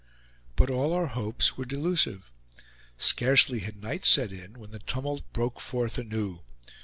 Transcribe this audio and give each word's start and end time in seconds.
But 0.55 0.71
all 0.71 0.93
our 0.93 1.05
hopes 1.05 1.57
were 1.57 1.63
delusive. 1.63 2.31
Scarcely 2.97 3.59
had 3.59 3.83
night 3.83 4.03
set 4.03 4.31
in, 4.31 4.57
when 4.57 4.71
the 4.71 4.79
tumult 4.79 5.31
broke 5.31 5.59
forth 5.59 5.99
anew. 5.99 6.39